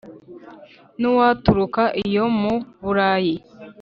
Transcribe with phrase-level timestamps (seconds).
[0.99, 2.53] N'uwaturuka iyo mu
[2.83, 3.35] Bulayi